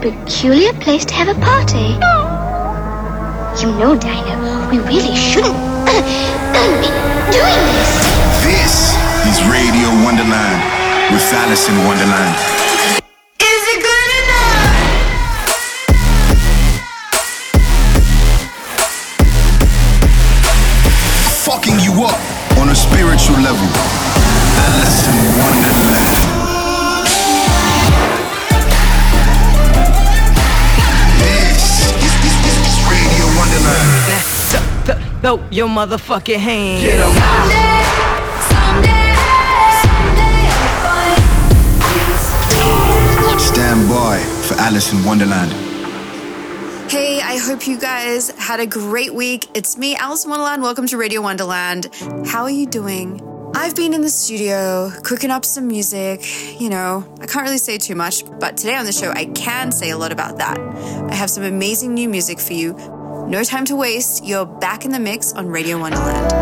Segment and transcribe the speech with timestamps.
[0.00, 1.92] peculiar place to have a party.
[3.60, 5.52] You know, Dinah, we really shouldn't
[5.84, 6.90] be
[7.28, 7.92] doing this.
[8.40, 8.96] This
[9.28, 10.60] is Radio Wonderland
[11.12, 12.69] with Alison Wonderland.
[35.30, 36.82] Throw your motherfucking hand.
[36.82, 37.12] Get 'em.
[43.38, 45.52] Stand by for Alison Wonderland.
[46.90, 49.46] Hey, I hope you guys had a great week.
[49.54, 50.62] It's me, Alison Wonderland.
[50.62, 51.86] Welcome to Radio Wonderland.
[52.26, 53.20] How are you doing?
[53.54, 56.26] I've been in the studio cooking up some music.
[56.60, 59.70] You know, I can't really say too much, but today on the show, I can
[59.70, 60.58] say a lot about that.
[61.08, 62.99] I have some amazing new music for you.
[63.30, 64.24] No time to waste.
[64.24, 66.32] You're back in the mix on Radio Wonderland.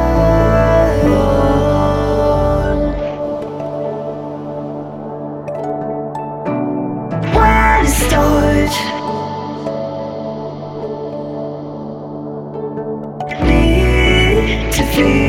[13.45, 15.27] Need to feel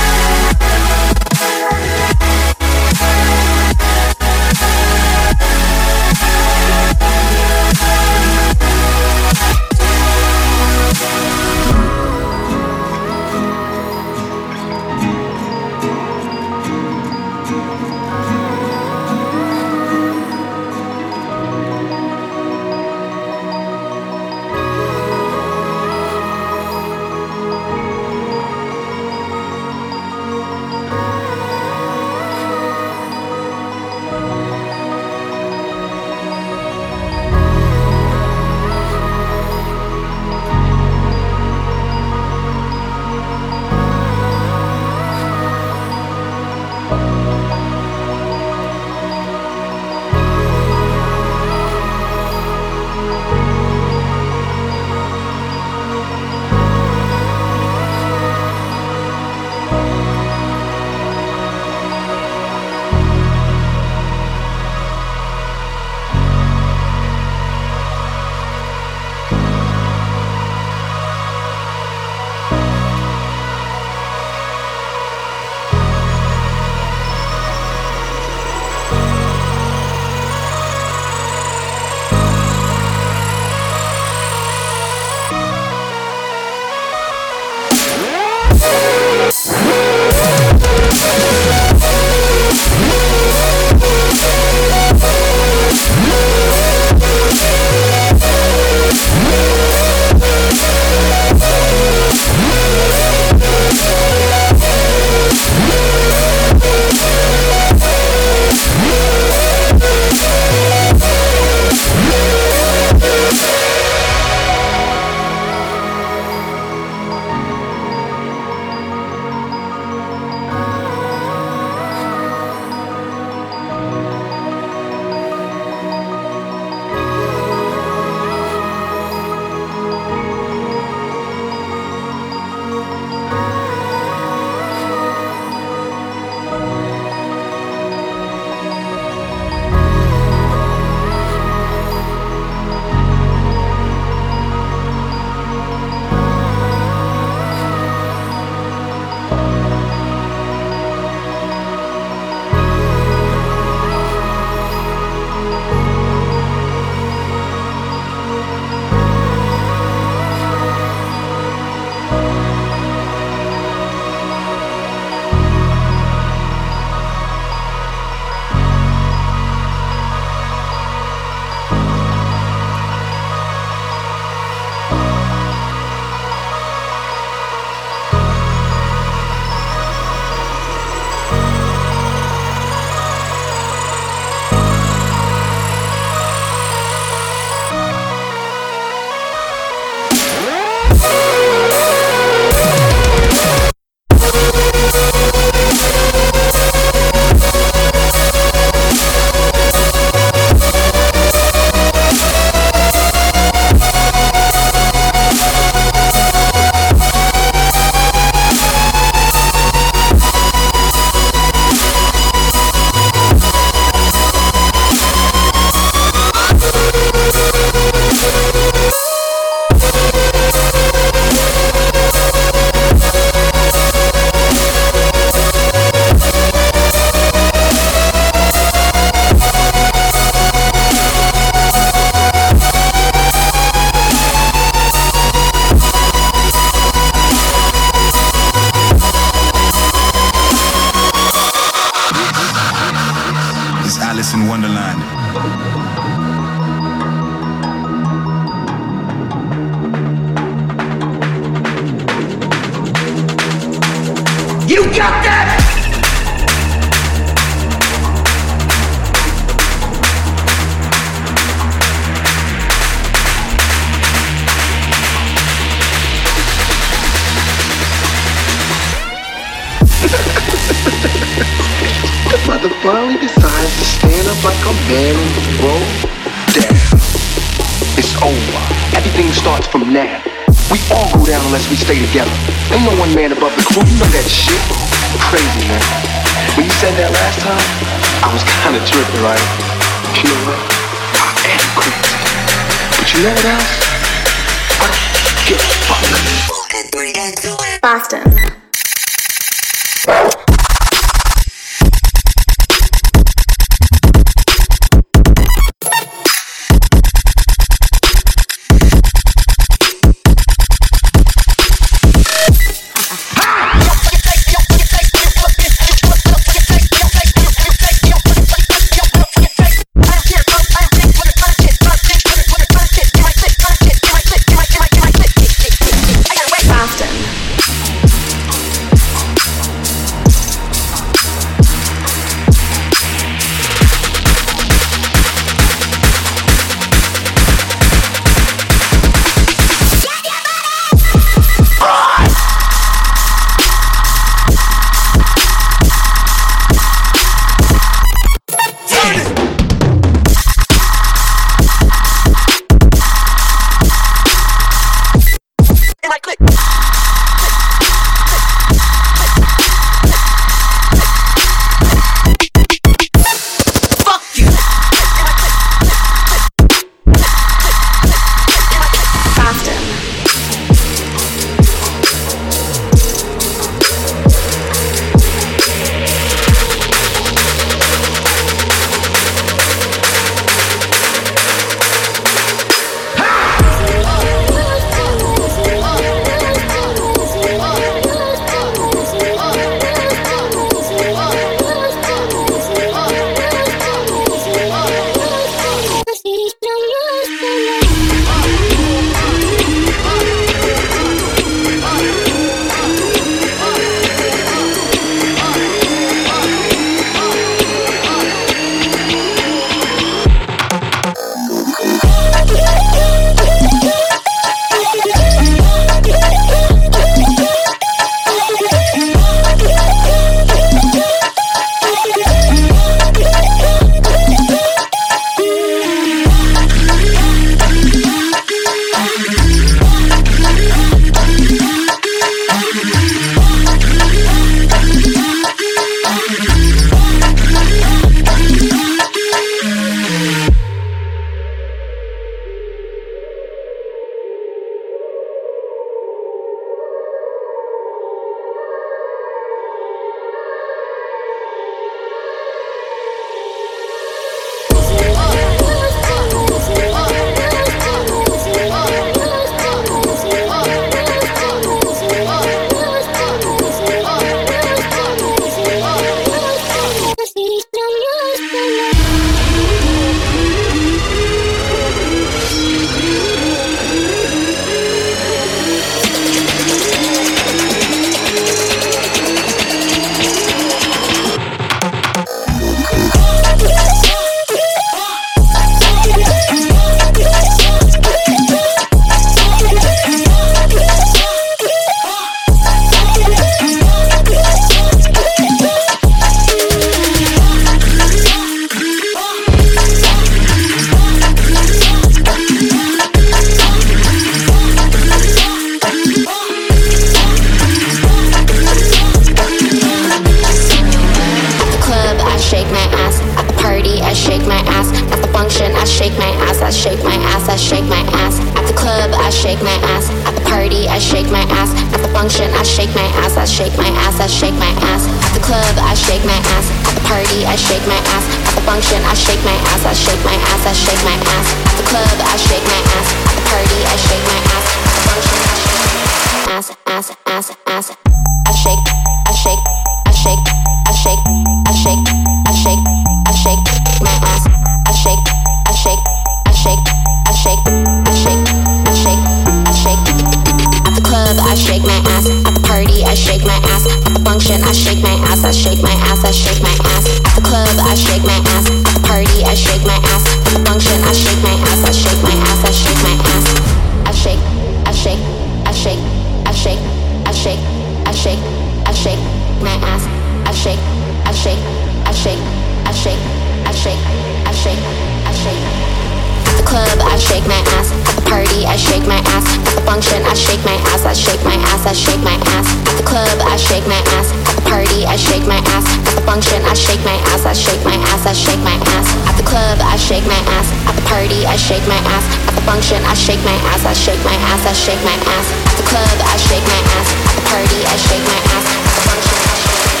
[593.28, 593.84] shake my ass.
[593.84, 594.64] I shake my ass.
[594.64, 595.46] I shake my ass.
[595.68, 597.08] At the club, I shake my ass.
[597.28, 598.66] At the party, I shake my ass.
[598.72, 600.00] At the function, I shake my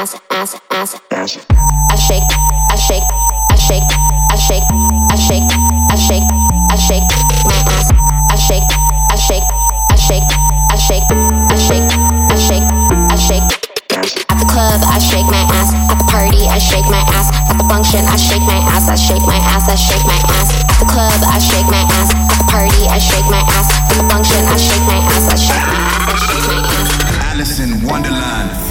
[0.00, 0.10] ass.
[0.32, 1.36] Ass, ass, ass.
[1.92, 2.24] I shake,
[2.72, 3.04] I shake,
[3.52, 3.84] I shake,
[4.32, 4.64] I shake,
[5.12, 5.44] I shake,
[5.92, 6.24] I shake,
[6.72, 7.08] I shake
[7.44, 7.92] my ass.
[8.32, 8.64] I shake,
[9.12, 9.44] I shake,
[9.92, 10.28] I shake,
[10.72, 11.04] I shake,
[11.52, 11.88] I shake,
[12.32, 12.66] I shake,
[13.12, 13.48] I shake.
[14.32, 15.76] At the club, I shake my ass.
[15.92, 17.28] At the party, I shake my ass.
[17.52, 18.88] At the function, I shake my ass.
[18.88, 19.68] I shake my ass.
[19.68, 20.48] I shake my ass.
[20.72, 22.31] At the club, I shake my ass.
[22.52, 23.72] Party, I shake my ass.
[23.72, 25.24] At the function, I shake my ass.
[25.32, 26.12] I shake my ass.
[26.12, 27.32] I shake my ass.
[27.32, 28.61] Alison Wonderland.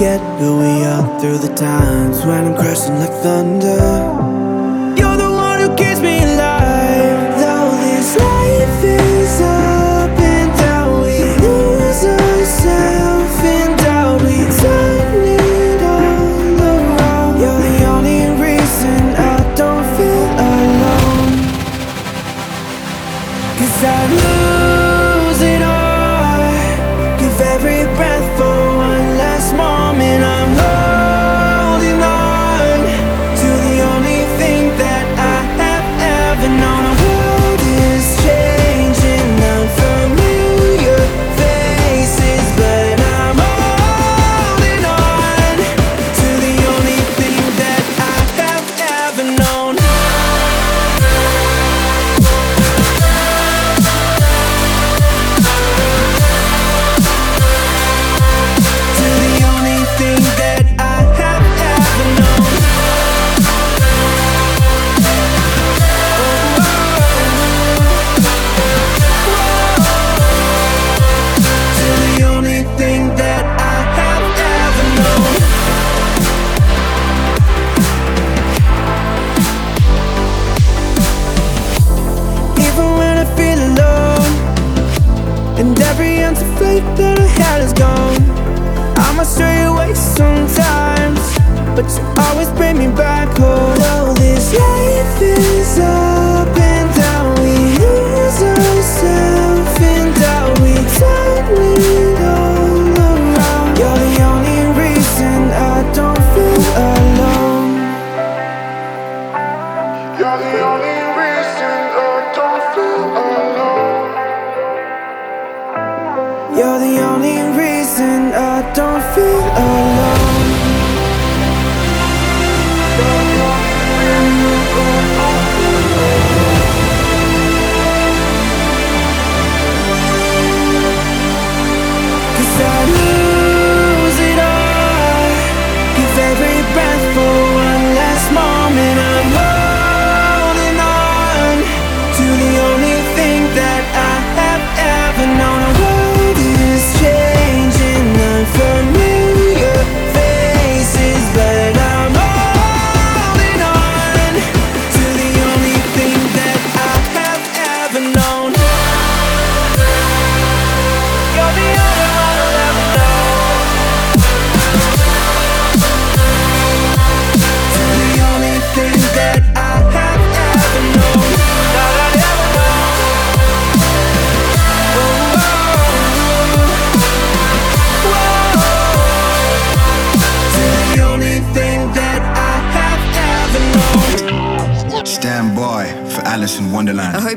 [0.00, 3.76] Forget who we are through the times when I'm crashing like thunder.
[4.98, 6.19] You're the one who keeps me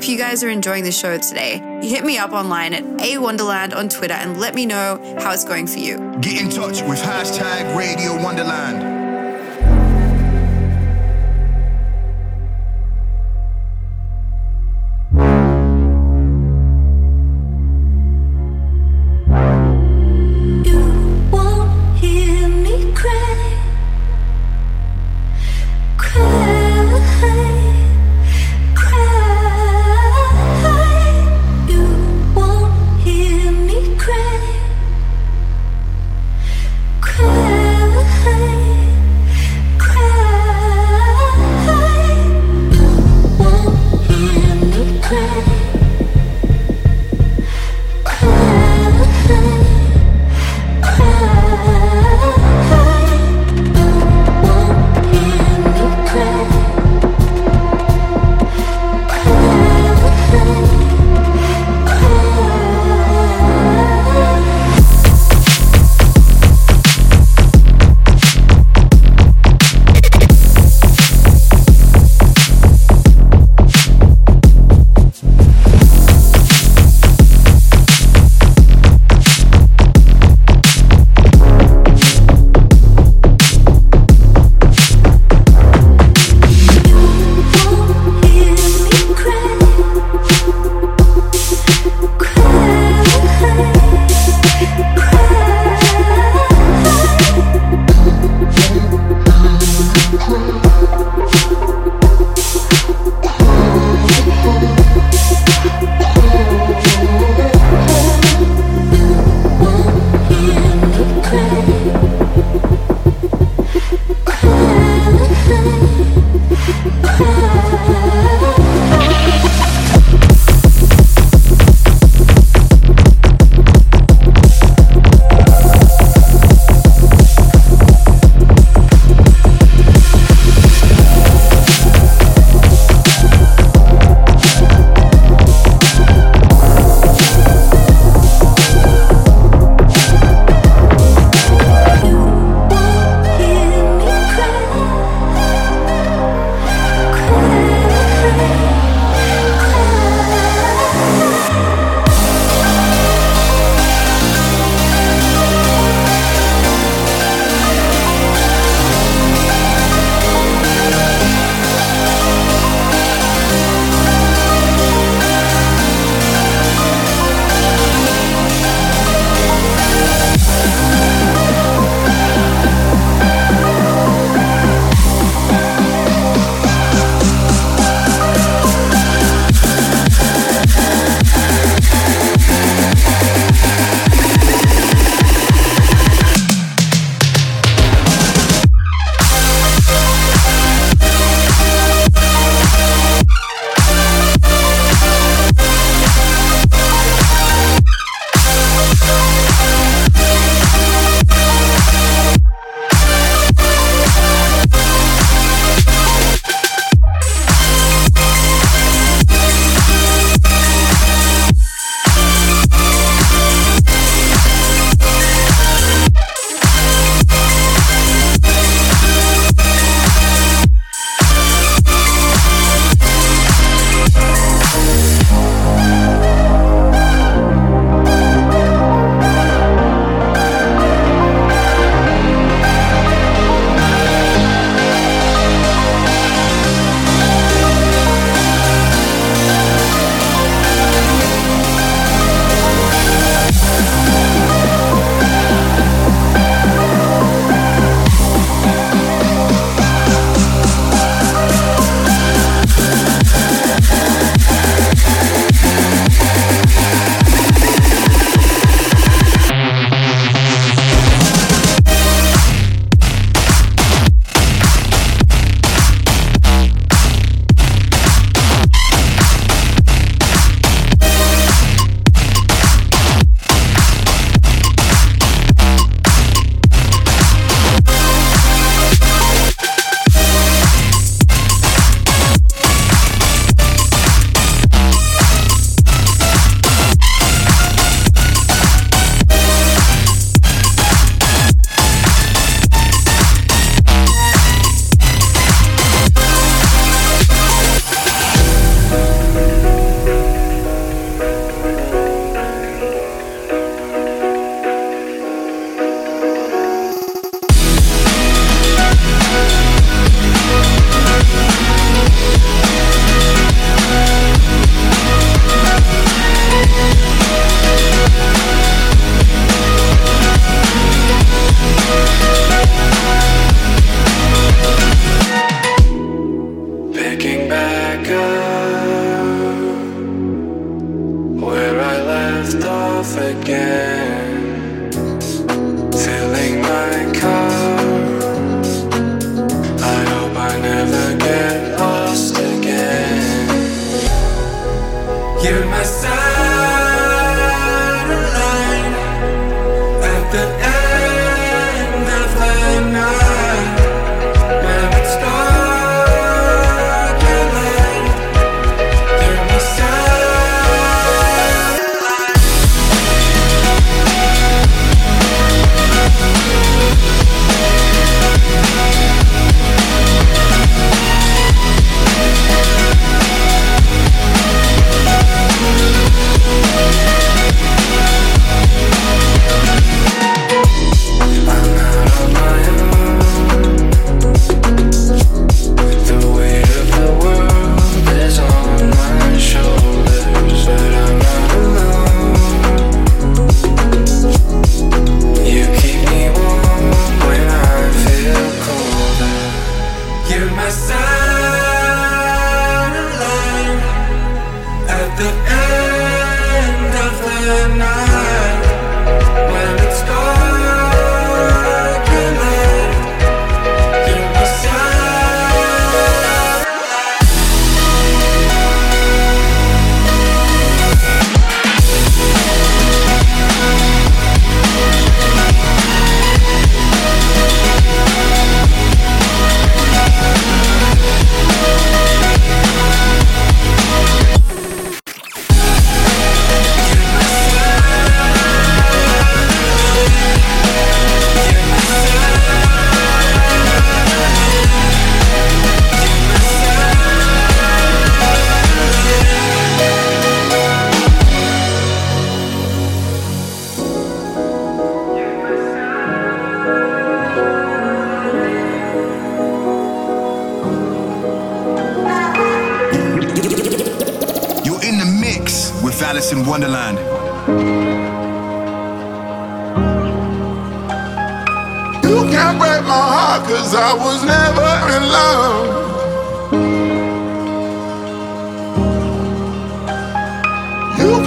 [0.04, 3.74] If you guys are enjoying the show today, hit me up online at A Wonderland
[3.74, 5.98] on Twitter and let me know how it's going for you.
[6.20, 8.93] Get in touch with hashtag Radio Wonderland.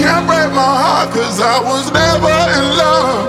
[0.06, 3.26] can't break my heart cause I was never in love.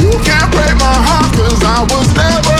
[0.00, 2.51] You can't break my heart cause I was never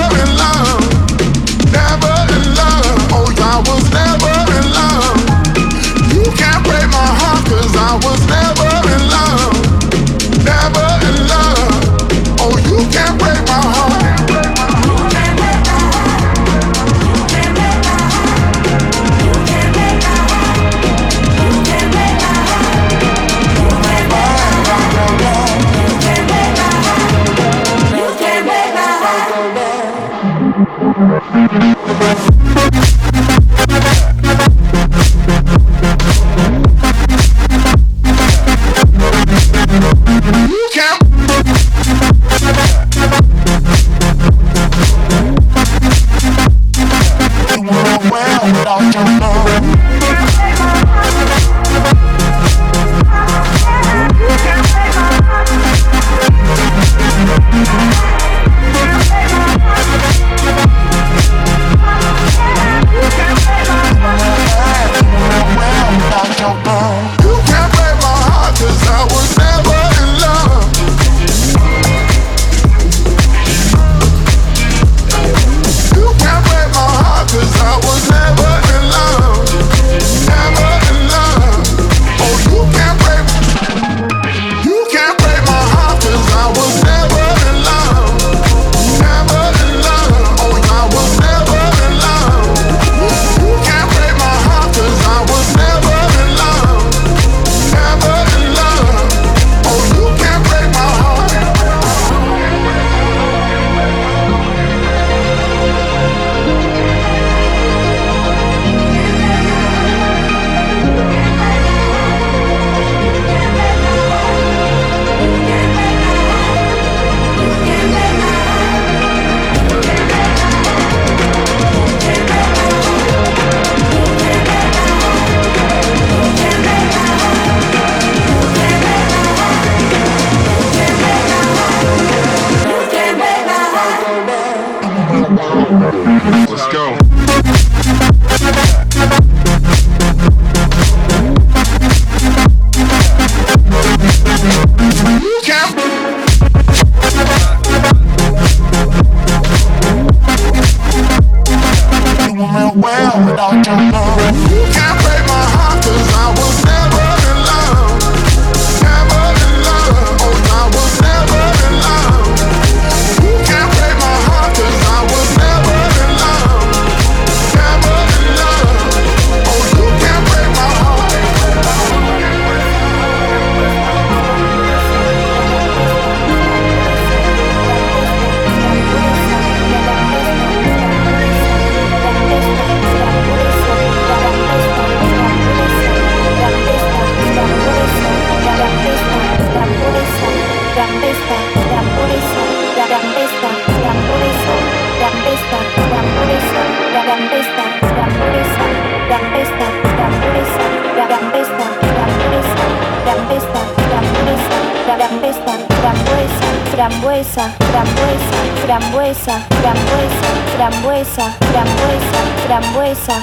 [210.92, 213.14] frambuesa, frambuesa, frambuesa.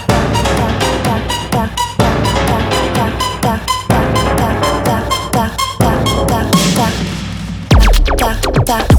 [8.17, 8.98] Ta, ta, ta.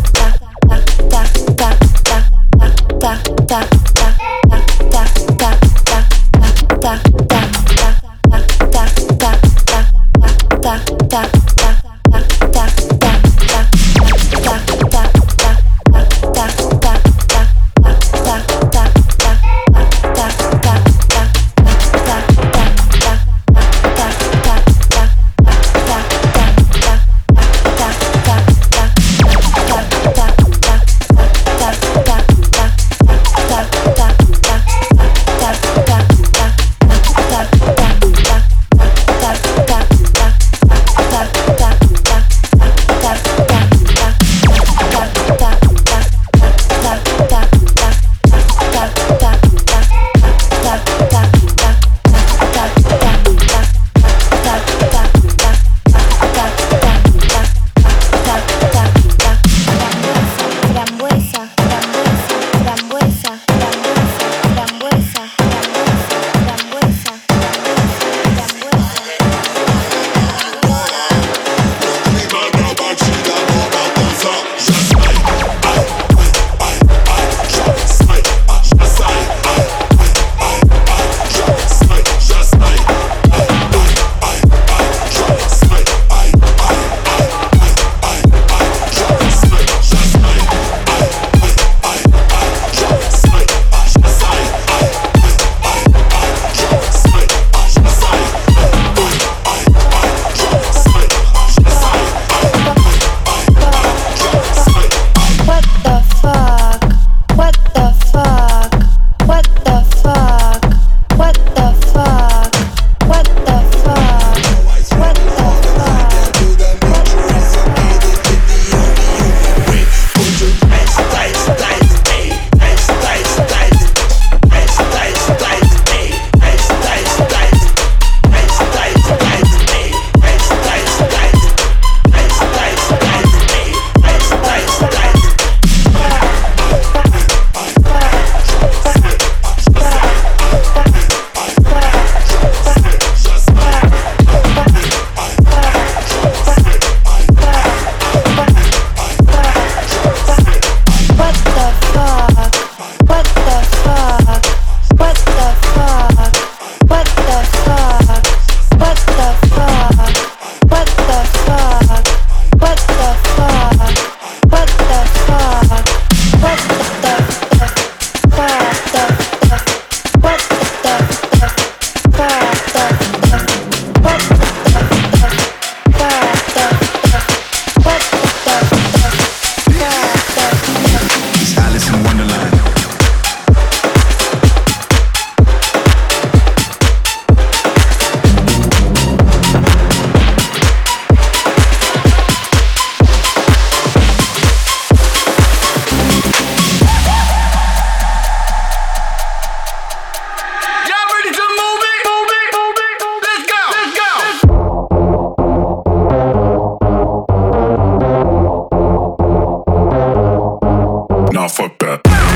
[211.40, 212.29] nah, fuck that.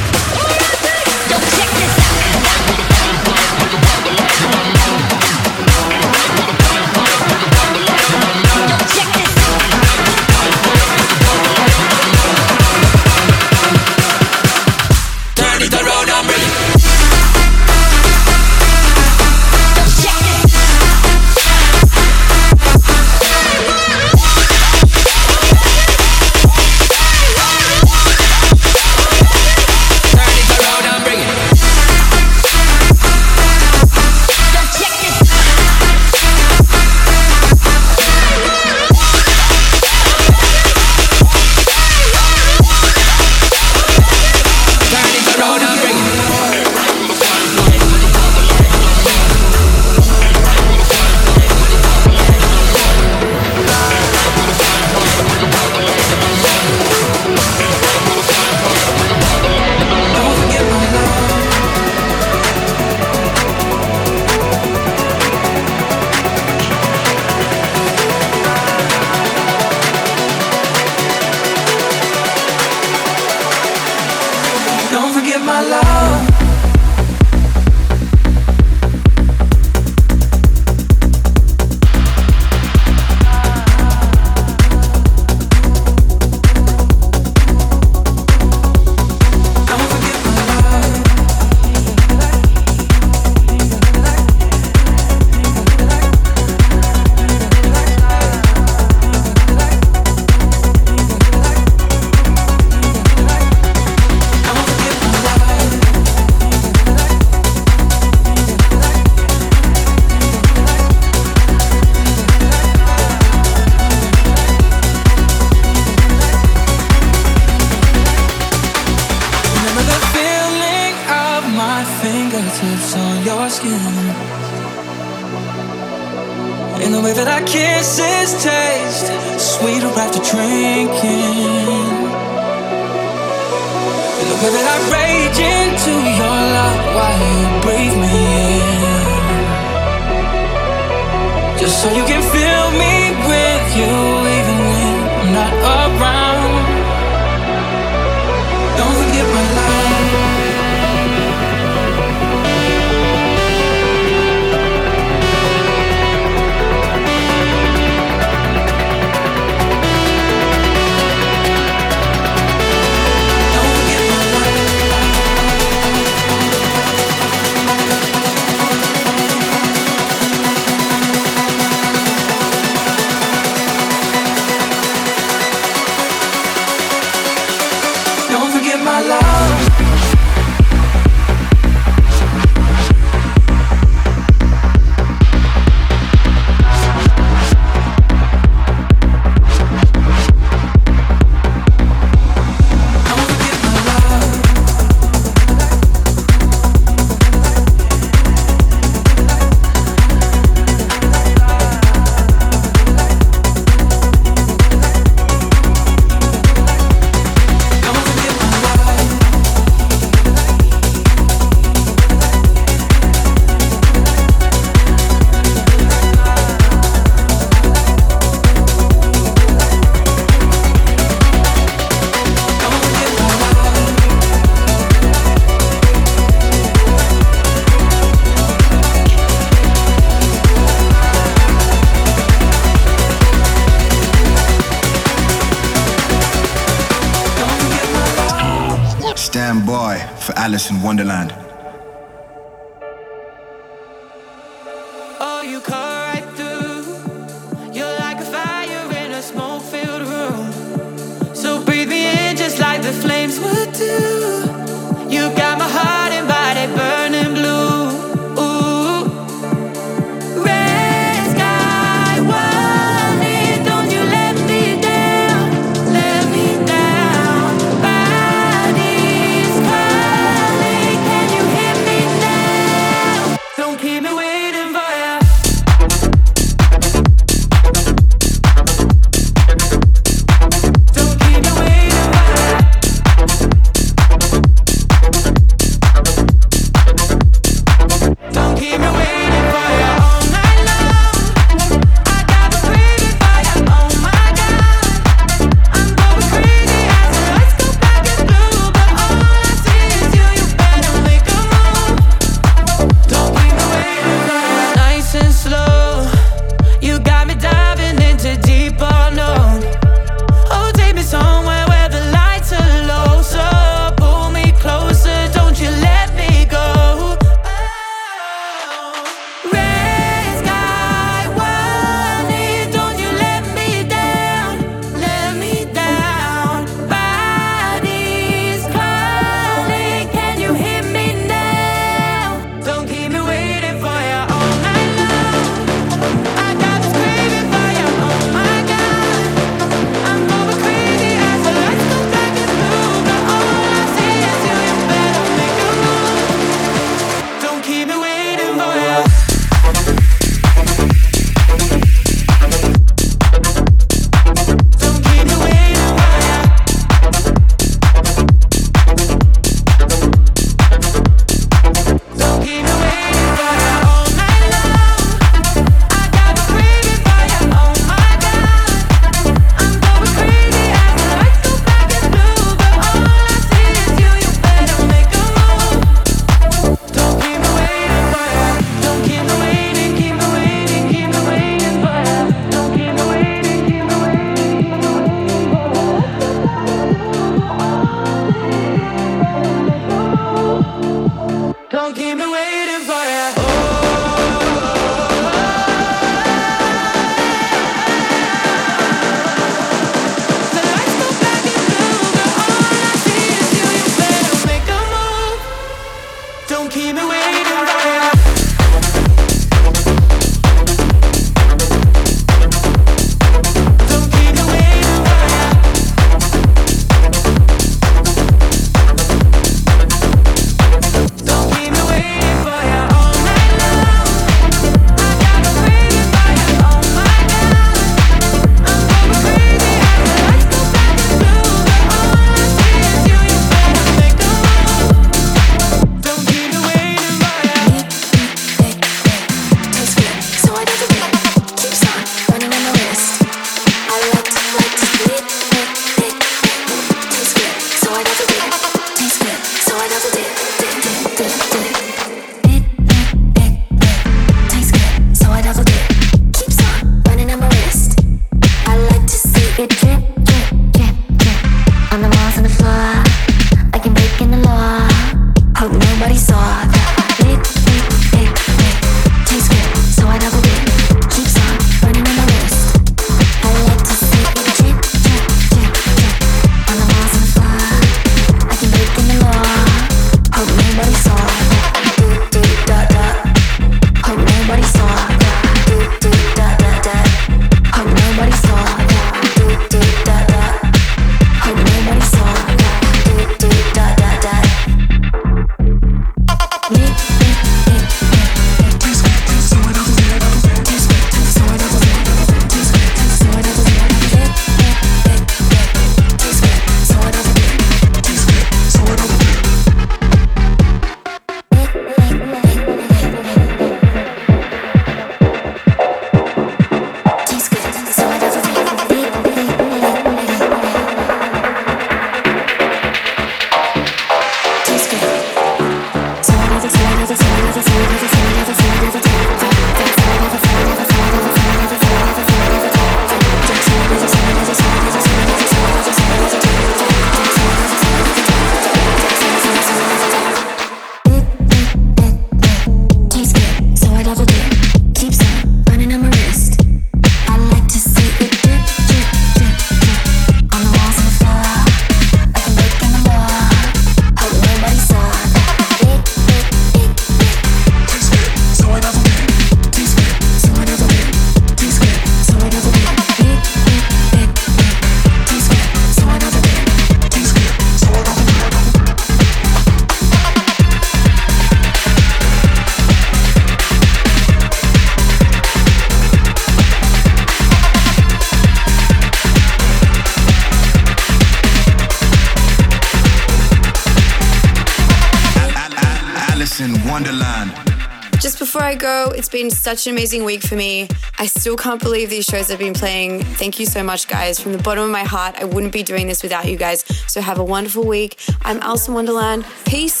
[589.41, 590.87] been such an amazing week for me.
[591.17, 593.23] I still can't believe these shows I've been playing.
[593.41, 594.39] Thank you so much, guys.
[594.39, 596.83] From the bottom of my heart, I wouldn't be doing this without you guys.
[597.07, 598.19] So have a wonderful week.
[598.43, 599.45] I'm Alison Wonderland.
[599.65, 600.00] Peace.